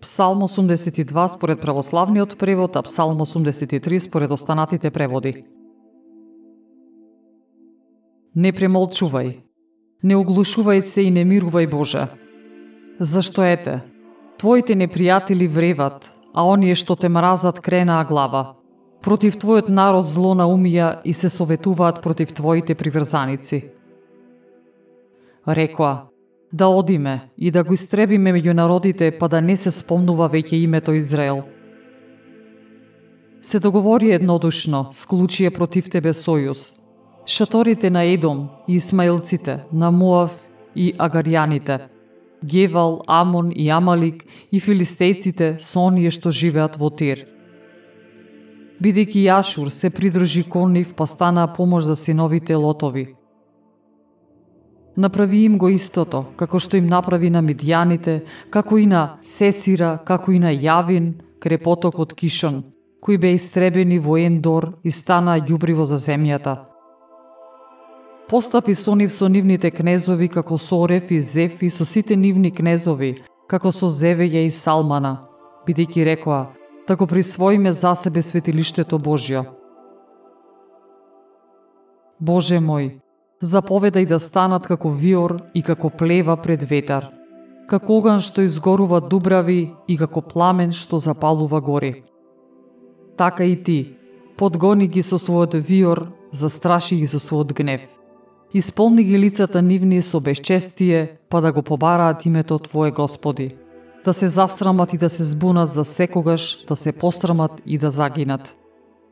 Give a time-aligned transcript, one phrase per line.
[0.00, 5.44] Псалм 82 според православниот превод, а Псалм 83 според останатите преводи.
[8.34, 9.42] Не премолчувај,
[10.02, 12.08] не оглушувај се и не мирувај Боже.
[12.98, 13.82] Зашто ете,
[14.38, 18.56] твоите непријатели вреват, а оние што те мразат кренаа глава.
[19.02, 23.64] Против твојот народ зло наумија и се советуваат против твоите приврзаници.
[25.46, 26.09] Рекоа,
[26.52, 30.92] да одиме и да го истребиме меѓу народите, па да не се спомнува веќе името
[30.92, 31.42] Израел.
[33.42, 36.84] Се договори еднодушно, склучи е против тебе сојуз.
[37.26, 40.34] Шаторите на Едом и Исмаилците, на Муав
[40.74, 41.80] и Агарјаните,
[42.44, 47.26] Гевал, Амон и Амалик и филистејците со оние што живеат во Тир.
[48.82, 53.14] Бидејќи Јашур се придружи кон нив, па станаа помош за синовите Лотови–
[54.96, 60.32] Направи им го истото, како што им направи на Мидјаните, како и на Сесира, како
[60.32, 62.64] и на Јавин, крепоток од Кишон,
[63.00, 66.56] кои бе истребени во Ендор и стана јубриво за земјата.
[68.28, 73.16] Постапи со нив со нивните кнезови, како Сореф и Зефи, со сите нивни кнезови,
[73.48, 75.26] како со Зевеја и Салмана,
[75.66, 76.50] бидејќи рекоа,
[76.86, 79.44] тако присвоиме за себе светилиштето Божјо.
[82.20, 83.00] Боже мој,
[83.40, 87.08] заповедај да станат како виор и како плева пред ветар,
[87.68, 92.02] како оган што изгорува дубрави и како пламен што запалува гори.
[93.16, 93.96] Така и ти,
[94.36, 97.88] подгони ги со својот виор, застраши ги со својот гнев.
[98.52, 103.56] Исполни ги лицата нивни со безчестие, па да го побараат името Твое Господи.
[104.04, 108.59] Да се застрамат и да се збунат за секогаш, да се пострамат и да загинат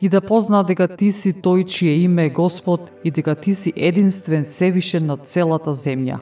[0.01, 3.73] и да познаат дека Ти си тој чие име е Господ и дека Ти си
[3.77, 6.19] единствен севишен на целата земја.